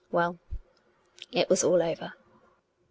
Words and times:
Well; 0.09 0.39
it 1.31 1.47
was 1.47 1.63
all 1.63 1.79
over.. 1.79 2.13